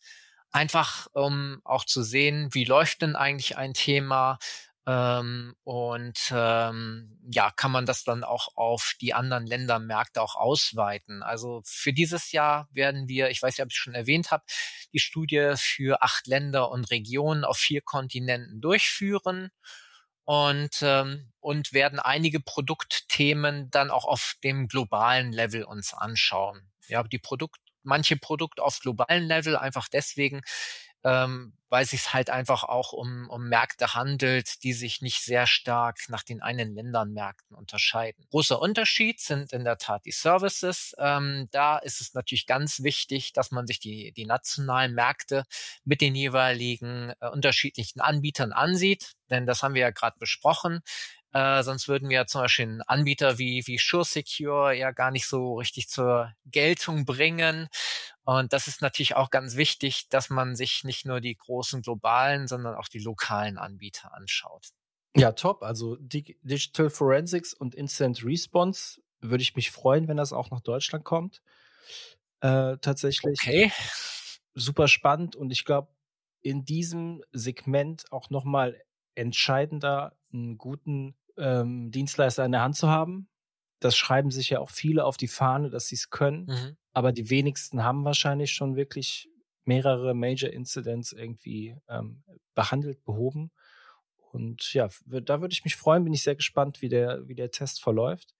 [0.50, 4.38] Einfach um auch zu sehen, wie läuft denn eigentlich ein Thema,
[4.86, 11.22] ähm, und ähm, ja, kann man das dann auch auf die anderen Ländermärkte auch ausweiten.
[11.24, 14.44] Also für dieses Jahr werden wir, ich weiß nicht, ob ich schon erwähnt habe,
[14.92, 19.50] die Studie für acht Länder und Regionen auf vier Kontinenten durchführen
[20.24, 26.70] und, ähm, und werden einige Produktthemen dann auch auf dem globalen Level uns anschauen.
[26.88, 30.42] Ja, die Produkt, manche Produkte auf globalen Level einfach deswegen,
[31.06, 35.46] ähm, weil es sich halt einfach auch um, um Märkte handelt, die sich nicht sehr
[35.46, 38.24] stark nach den einen Ländern Märkten unterscheiden.
[38.30, 40.94] Großer Unterschied sind in der Tat die Services.
[40.98, 45.44] Ähm, da ist es natürlich ganz wichtig, dass man sich die, die nationalen Märkte
[45.84, 50.80] mit den jeweiligen äh, unterschiedlichen Anbietern ansieht, denn das haben wir ja gerade besprochen.
[51.36, 55.56] Äh, sonst würden wir zum Beispiel einen Anbieter wie, wie SureSecure ja gar nicht so
[55.58, 57.68] richtig zur Geltung bringen.
[58.24, 62.48] Und das ist natürlich auch ganz wichtig, dass man sich nicht nur die großen globalen,
[62.48, 64.68] sondern auch die lokalen Anbieter anschaut.
[65.14, 65.62] Ja, top.
[65.62, 71.04] Also Digital Forensics und Instant Response würde ich mich freuen, wenn das auch nach Deutschland
[71.04, 71.42] kommt.
[72.40, 73.38] Äh, tatsächlich.
[73.42, 73.70] Okay.
[74.54, 75.88] super spannend und ich glaube,
[76.40, 78.80] in diesem Segment auch nochmal
[79.14, 83.28] entscheidender, einen guten ähm, Dienstleister in der Hand zu haben.
[83.80, 86.76] Das schreiben sich ja auch viele auf die Fahne, dass sie es können, mhm.
[86.92, 89.28] aber die wenigsten haben wahrscheinlich schon wirklich
[89.64, 92.22] mehrere Major Incidents irgendwie ähm,
[92.54, 93.50] behandelt, behoben.
[94.32, 97.50] Und ja, da würde ich mich freuen, bin ich sehr gespannt, wie der, wie der
[97.50, 98.34] Test verläuft.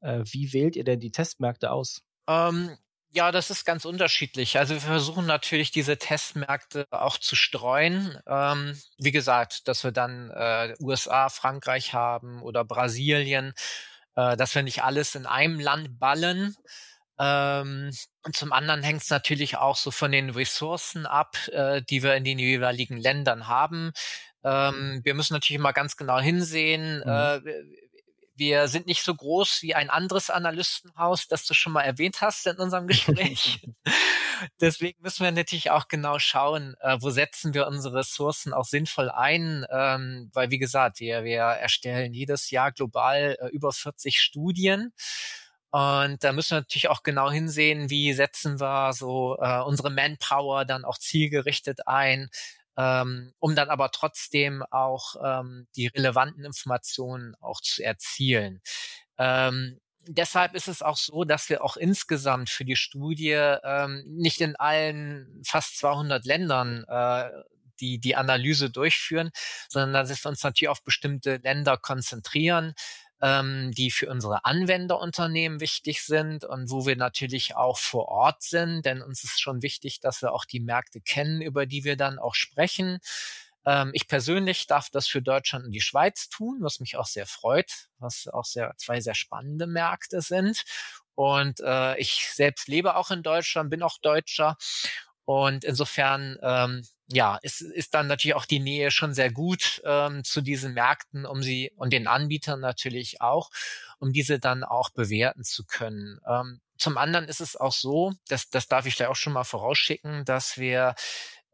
[0.00, 2.02] Äh, wie wählt ihr denn die Testmärkte aus?
[2.28, 2.76] Ähm,
[3.14, 4.58] ja, das ist ganz unterschiedlich.
[4.58, 8.18] Also wir versuchen natürlich diese Testmärkte auch zu streuen.
[8.26, 13.54] Ähm, wie gesagt, dass wir dann äh, USA, Frankreich haben oder Brasilien,
[14.16, 16.56] äh, dass wir nicht alles in einem Land ballen.
[17.20, 17.92] Ähm,
[18.24, 22.16] und zum anderen hängt es natürlich auch so von den Ressourcen ab, äh, die wir
[22.16, 23.92] in den jeweiligen Ländern haben.
[24.42, 26.96] Ähm, wir müssen natürlich immer ganz genau hinsehen.
[26.98, 27.08] Mhm.
[27.08, 27.40] Äh,
[28.34, 32.46] wir sind nicht so groß wie ein anderes Analystenhaus, das du schon mal erwähnt hast
[32.46, 33.60] in unserem Gespräch.
[34.60, 39.10] Deswegen müssen wir natürlich auch genau schauen, äh, wo setzen wir unsere Ressourcen auch sinnvoll
[39.10, 44.92] ein, ähm, weil wie gesagt, wir, wir erstellen jedes Jahr global äh, über 40 Studien.
[45.70, 50.64] Und da müssen wir natürlich auch genau hinsehen, wie setzen wir so äh, unsere Manpower
[50.64, 52.28] dann auch zielgerichtet ein,
[52.76, 58.60] ähm, um dann aber trotzdem auch ähm, die relevanten Informationen auch zu erzielen.
[59.18, 64.40] Ähm, deshalb ist es auch so, dass wir auch insgesamt für die Studie ähm, nicht
[64.40, 67.30] in allen fast 200 Ländern äh,
[67.80, 69.30] die, die Analyse durchführen,
[69.68, 72.74] sondern dass wir uns natürlich auf bestimmte Länder konzentrieren,
[73.24, 78.84] ähm, die für unsere Anwenderunternehmen wichtig sind und wo wir natürlich auch vor Ort sind,
[78.84, 82.18] denn uns ist schon wichtig, dass wir auch die Märkte kennen, über die wir dann
[82.18, 82.98] auch sprechen.
[83.64, 87.24] Ähm, ich persönlich darf das für Deutschland und die Schweiz tun, was mich auch sehr
[87.24, 90.62] freut, was auch sehr, zwei sehr spannende Märkte sind.
[91.14, 94.58] Und äh, ich selbst lebe auch in Deutschland, bin auch Deutscher.
[95.24, 100.24] Und insofern ähm, ja, ist, ist dann natürlich auch die Nähe schon sehr gut ähm,
[100.24, 103.50] zu diesen Märkten, um sie und den Anbietern natürlich auch,
[103.98, 106.18] um diese dann auch bewerten zu können.
[106.26, 109.44] Ähm, zum anderen ist es auch so, dass das darf ich da auch schon mal
[109.44, 110.94] vorausschicken, dass wir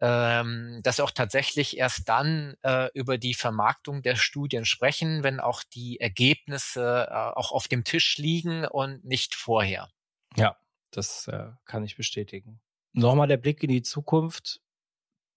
[0.01, 5.41] ähm, dass wir auch tatsächlich erst dann äh, über die Vermarktung der Studien sprechen, wenn
[5.41, 9.91] auch die Ergebnisse äh, auch auf dem Tisch liegen und nicht vorher.
[10.37, 10.57] Ja,
[10.91, 12.61] das äh, kann ich bestätigen.
[12.93, 14.61] Nochmal der Blick in die Zukunft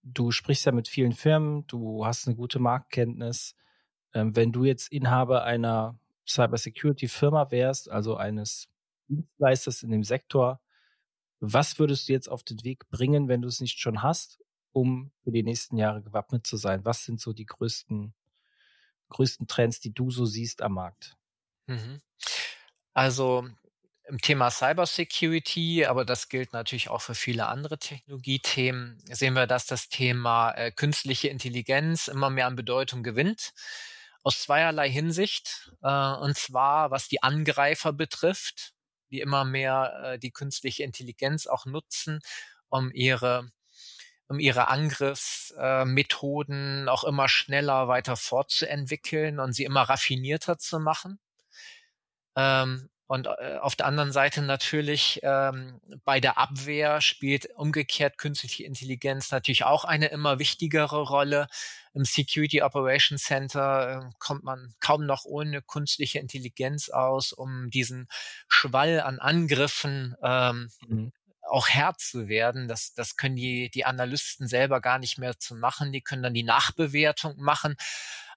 [0.04, 3.56] du sprichst ja mit vielen Firmen, du hast eine gute Marktkenntnis.
[4.12, 8.68] Ähm, wenn du jetzt Inhaber einer Cybersecurity-Firma wärst, also eines
[9.08, 10.60] Dienstleisters in dem Sektor,
[11.40, 14.38] was würdest du jetzt auf den Weg bringen, wenn du es nicht schon hast,
[14.72, 16.84] um für die nächsten Jahre gewappnet zu sein?
[16.84, 18.14] Was sind so die größten,
[19.10, 21.16] größten Trends, die du so siehst am Markt?
[21.66, 22.00] Mhm.
[22.94, 23.48] Also
[24.14, 29.66] im Thema Cybersecurity, aber das gilt natürlich auch für viele andere Technologiethemen, sehen wir, dass
[29.66, 33.50] das Thema äh, künstliche Intelligenz immer mehr an Bedeutung gewinnt.
[34.22, 35.72] Aus zweierlei Hinsicht.
[35.82, 38.72] Äh, und zwar, was die Angreifer betrifft,
[39.10, 42.20] die immer mehr äh, die künstliche Intelligenz auch nutzen,
[42.68, 43.50] um ihre
[44.28, 51.18] um ihre Angriffsmethoden auch immer schneller weiter fortzuentwickeln und sie immer raffinierter zu machen.
[52.36, 58.64] Ähm, und äh, auf der anderen Seite natürlich ähm, bei der Abwehr spielt umgekehrt künstliche
[58.64, 61.48] Intelligenz natürlich auch eine immer wichtigere Rolle.
[61.92, 68.08] Im Security Operations Center äh, kommt man kaum noch ohne künstliche Intelligenz aus, um diesen
[68.48, 71.12] Schwall an Angriffen ähm, mhm
[71.46, 72.68] auch Herr zu werden.
[72.68, 75.92] Das, das können die, die Analysten selber gar nicht mehr zu machen.
[75.92, 77.76] Die können dann die Nachbewertung machen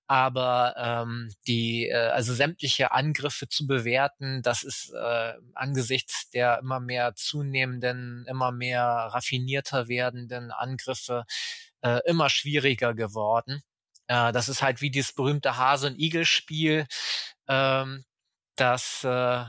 [0.08, 6.80] aber ähm, die, äh, also sämtliche Angriffe zu bewerten, das ist äh, angesichts der immer
[6.80, 11.26] mehr zunehmenden, immer mehr raffinierter werdenden Angriffe
[11.82, 13.64] äh, immer schwieriger geworden.
[14.08, 16.88] Äh, das ist halt wie dieses berühmte Hase- und Igel-Spiel,
[17.48, 18.06] ähm,
[18.56, 19.46] dass äh,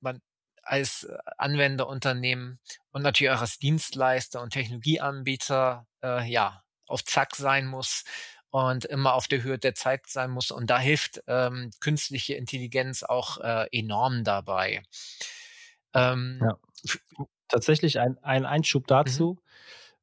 [0.00, 0.20] man
[0.62, 1.06] als
[1.38, 2.60] Anwenderunternehmen
[2.92, 8.04] und natürlich auch als Dienstleister und Technologieanbieter äh, ja auf Zack sein muss
[8.50, 10.50] und immer auf der Höhe der Zeit sein muss.
[10.50, 14.82] Und da hilft ähm, künstliche Intelligenz auch äh, enorm dabei.
[15.94, 16.58] Ähm, ja.
[17.48, 19.38] Tatsächlich ein, ein Einschub dazu.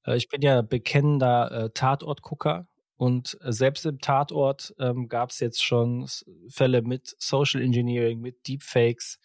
[0.06, 0.14] Mhm.
[0.14, 5.64] Ich bin ja bekennender äh, Tatortgucker und äh, selbst im Tatort ähm, gab es jetzt
[5.64, 6.08] schon
[6.50, 9.20] Fälle mit Social Engineering, mit Deepfakes,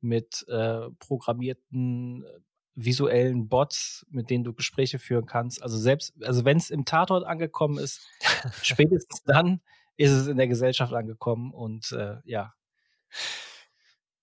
[0.00, 2.40] mit äh, programmierten äh,
[2.74, 5.62] visuellen Bots, mit denen du Gespräche führen kannst.
[5.62, 8.06] Also selbst, also wenn es im Tatort angekommen ist,
[8.62, 9.60] spätestens dann
[9.96, 12.54] ist es in der Gesellschaft angekommen und äh, ja,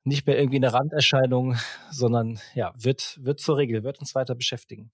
[0.04, 1.58] nicht mehr irgendwie eine Randerscheinung,
[1.92, 4.92] sondern ja, wird, wird zur Regel, wird uns weiter beschäftigen.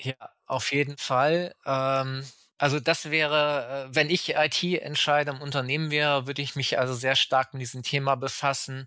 [0.00, 0.14] Ja,
[0.46, 1.54] auf jeden Fall.
[1.66, 2.22] Ähm,
[2.58, 7.14] also das wäre, äh, wenn ich IT-Entscheider im Unternehmen wäre, würde ich mich also sehr
[7.14, 8.86] stark mit diesem Thema befassen.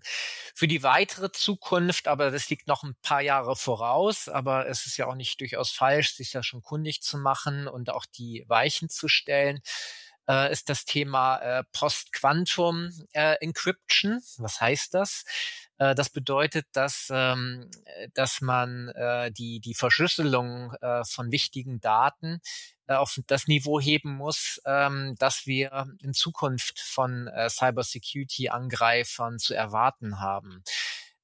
[0.54, 4.98] Für die weitere Zukunft, aber das liegt noch ein paar Jahre voraus, aber es ist
[4.98, 8.90] ja auch nicht durchaus falsch, sich da schon kundig zu machen und auch die Weichen
[8.90, 9.62] zu stellen
[10.28, 14.20] äh, ist das Thema äh, Post-Quantum Encryption.
[14.38, 15.24] Was heißt das?
[15.78, 17.68] Das bedeutet, dass, ähm,
[18.14, 18.92] dass man
[19.36, 20.72] die, die Verschlüsselung
[21.04, 22.40] von wichtigen Daten
[23.00, 30.20] auf das Niveau heben muss, ähm, dass wir in Zukunft von äh, Cybersecurity-Angreifern zu erwarten
[30.20, 30.62] haben.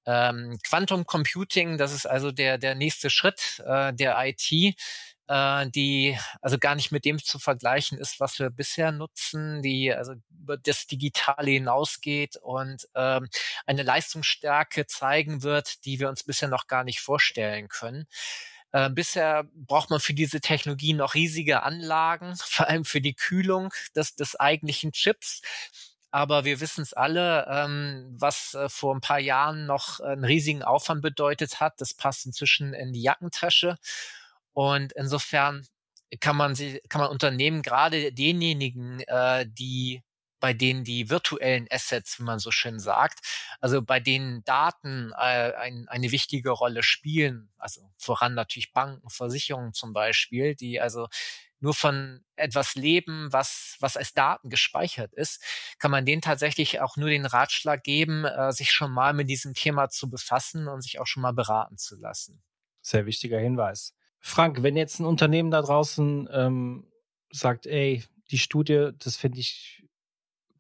[0.07, 4.77] Ähm, Quantum Computing, das ist also der, der nächste Schritt äh, der IT
[5.29, 9.93] äh, die also gar nicht mit dem zu vergleichen ist, was wir bisher nutzen, die
[9.93, 13.29] also über das Digitale hinausgeht und ähm,
[13.67, 18.07] eine Leistungsstärke zeigen wird, die wir uns bisher noch gar nicht vorstellen können.
[18.73, 23.73] Äh, bisher braucht man für diese Technologie noch riesige Anlagen, vor allem für die Kühlung
[23.97, 25.43] des, des eigentlichen Chips.
[26.11, 30.63] Aber wir wissen es alle, ähm, was äh, vor ein paar Jahren noch einen riesigen
[30.63, 31.81] Aufwand bedeutet hat.
[31.81, 33.77] Das passt inzwischen in die Jackentasche.
[34.55, 35.67] Und insofern
[36.21, 40.03] kann man sie, kann man Unternehmen gerade denjenigen, äh, die
[40.41, 43.21] bei denen die virtuellen Assets, wie man so schön sagt,
[43.61, 49.73] also bei denen Daten äh, ein, eine wichtige Rolle spielen, also voran natürlich Banken, Versicherungen
[49.73, 51.09] zum Beispiel, die also
[51.61, 55.43] nur von etwas leben, was, was als Daten gespeichert ist,
[55.79, 59.55] kann man denen tatsächlich auch nur den Ratschlag geben, äh, sich schon mal mit diesem
[59.55, 62.43] Thema zu befassen und sich auch schon mal beraten zu lassen.
[62.81, 63.95] Sehr wichtiger Hinweis.
[64.21, 66.91] Frank, wenn jetzt ein Unternehmen da draußen ähm,
[67.31, 69.85] sagt, ey, die Studie, das finde ich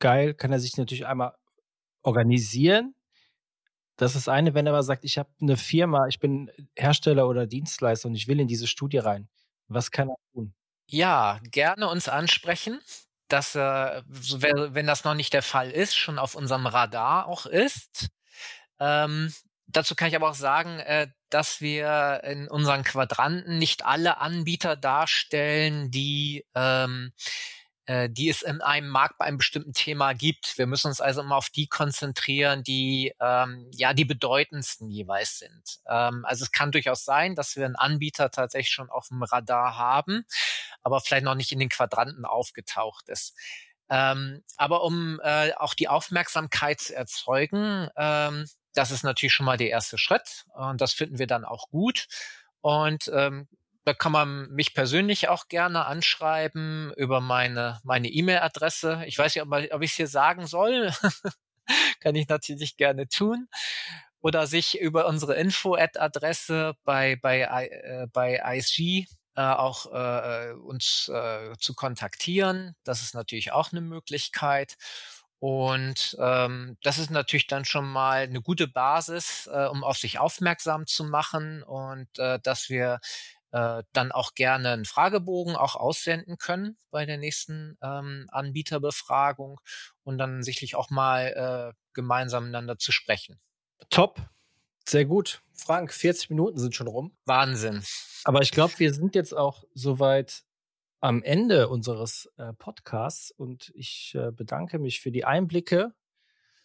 [0.00, 1.34] geil, kann er sich natürlich einmal
[2.02, 2.94] organisieren.
[3.96, 7.46] Das ist eine, wenn er aber sagt, ich habe eine Firma, ich bin Hersteller oder
[7.46, 9.28] Dienstleister und ich will in diese Studie rein.
[9.66, 10.54] Was kann er tun?
[10.86, 12.80] Ja, gerne uns ansprechen,
[13.26, 18.08] dass äh, wenn das noch nicht der Fall ist, schon auf unserem Radar auch ist.
[18.78, 19.32] Ähm,
[19.66, 24.76] dazu kann ich aber auch sagen, äh, dass wir in unseren Quadranten nicht alle Anbieter
[24.76, 27.12] darstellen, die ähm,
[27.88, 30.58] äh, die es in einem Markt bei einem bestimmten Thema gibt.
[30.58, 35.80] Wir müssen uns also immer auf die konzentrieren, die ähm, ja die bedeutendsten jeweils sind.
[35.88, 39.78] Ähm, also es kann durchaus sein, dass wir einen Anbieter tatsächlich schon auf dem Radar
[39.78, 40.26] haben,
[40.82, 43.34] aber vielleicht noch nicht in den Quadranten aufgetaucht ist.
[43.88, 49.56] Ähm, aber um äh, auch die Aufmerksamkeit zu erzeugen, ähm, das ist natürlich schon mal
[49.56, 52.06] der erste Schritt und das finden wir dann auch gut.
[52.60, 53.48] Und ähm,
[53.88, 59.02] da kann man mich persönlich auch gerne anschreiben über meine E-Mail-Adresse.
[59.06, 60.92] Ich weiß nicht, ob, ob ich es hier sagen soll.
[62.00, 63.48] kann ich natürlich gerne tun.
[64.20, 71.54] Oder sich über unsere Info-Adresse bei, bei, äh, bei ISG äh, auch äh, uns äh,
[71.58, 72.76] zu kontaktieren.
[72.84, 74.76] Das ist natürlich auch eine Möglichkeit.
[75.40, 80.18] Und ähm, das ist natürlich dann schon mal eine gute Basis, äh, um auf sich
[80.18, 82.98] aufmerksam zu machen und äh, dass wir
[83.52, 89.60] äh, dann auch gerne einen Fragebogen auch aussenden können bei der nächsten ähm, Anbieterbefragung
[90.04, 93.40] und dann sicherlich auch mal äh, gemeinsam miteinander zu sprechen.
[93.90, 94.20] Top,
[94.86, 95.42] sehr gut.
[95.54, 97.16] Frank, 40 Minuten sind schon rum.
[97.24, 97.82] Wahnsinn.
[98.24, 100.44] Aber ich glaube, wir sind jetzt auch soweit
[101.00, 105.94] am Ende unseres äh, Podcasts und ich äh, bedanke mich für die Einblicke,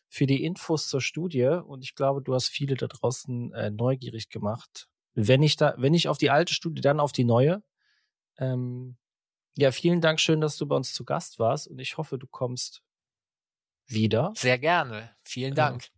[0.10, 4.30] für die Infos zur Studie und ich glaube, du hast viele da draußen äh, neugierig
[4.30, 4.88] gemacht.
[5.16, 7.64] Wenn ich da, wenn ich auf die alte Studie, dann auf die neue.
[8.38, 8.98] Ähm,
[9.56, 12.28] ja, vielen Dank, schön, dass du bei uns zu Gast warst und ich hoffe, du
[12.28, 12.82] kommst
[13.88, 14.34] wieder.
[14.36, 15.16] Sehr gerne.
[15.22, 15.90] Vielen Dank.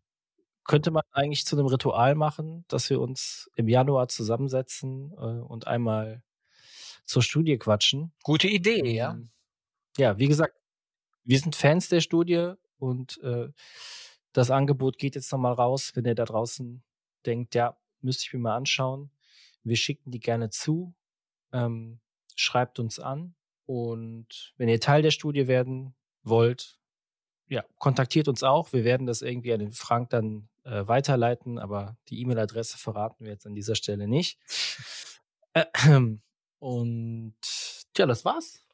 [0.66, 5.68] könnte man eigentlich zu einem Ritual machen, dass wir uns im Januar zusammensetzen äh, und
[5.68, 6.24] einmal
[7.06, 8.14] zur Studie quatschen.
[8.24, 9.12] Gute Idee, ja.
[9.12, 9.30] Ähm,
[9.98, 10.56] ja, wie gesagt,
[11.24, 13.50] wir sind Fans der Studie und äh,
[14.34, 16.84] das Angebot geht jetzt nochmal raus, wenn ihr da draußen
[17.26, 19.12] denkt, ja, müsste ich mir mal anschauen.
[19.64, 20.94] Wir schicken die gerne zu.
[21.52, 22.00] Ähm,
[22.36, 23.36] schreibt uns an.
[23.66, 26.78] Und wenn ihr Teil der Studie werden wollt,
[27.48, 28.74] ja, kontaktiert uns auch.
[28.74, 33.32] Wir werden das irgendwie an den Frank dann äh, weiterleiten, aber die E-Mail-Adresse verraten wir
[33.32, 34.40] jetzt an dieser Stelle nicht.
[35.54, 35.66] Äh,
[36.60, 37.36] und
[37.98, 38.66] ja, das war's.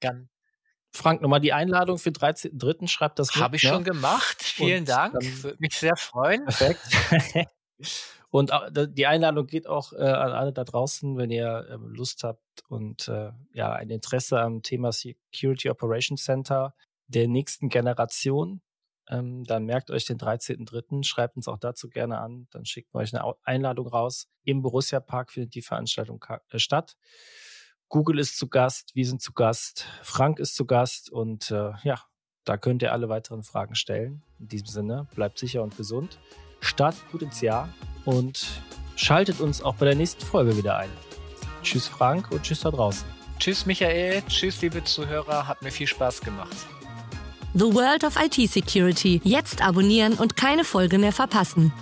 [0.00, 0.28] Dann.
[0.92, 2.88] Frank, nochmal die Einladung für 13.3.
[2.88, 3.68] Schreibt das Habe ich ne?
[3.68, 4.42] schon gemacht.
[4.42, 5.14] Vielen und Dank.
[5.42, 6.44] Würde mich sehr freuen.
[6.44, 6.80] Perfekt.
[8.30, 12.40] und die Einladung geht auch äh, an alle da draußen, wenn ihr äh, Lust habt
[12.68, 16.74] und äh, ja, ein Interesse am Thema Security Operations Center
[17.08, 18.60] der nächsten Generation
[19.08, 23.14] ähm, dann merkt euch den 13.3., schreibt uns auch dazu gerne an, dann schickt euch
[23.14, 24.28] eine Einladung raus.
[24.42, 26.96] Im Borussia Park findet die Veranstaltung äh, statt.
[27.88, 32.02] Google ist zu Gast, wir sind zu Gast, Frank ist zu Gast und äh, ja,
[32.44, 34.24] da könnt ihr alle weiteren Fragen stellen.
[34.40, 36.18] In diesem Sinne, bleibt sicher und gesund,
[36.60, 37.68] startet gut ins Jahr
[38.04, 38.62] und
[38.96, 40.90] schaltet uns auch bei der nächsten Folge wieder ein.
[41.62, 43.06] Tschüss Frank und tschüss da draußen.
[43.38, 46.56] Tschüss Michael, tschüss liebe Zuhörer, hat mir viel Spaß gemacht.
[47.54, 49.20] The World of IT Security.
[49.24, 51.72] Jetzt abonnieren und keine Folge mehr verpassen.